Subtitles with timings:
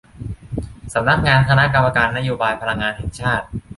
[0.93, 3.45] สำนักงานคณะกรรมการนโยบายพลังงานแห่งชาติ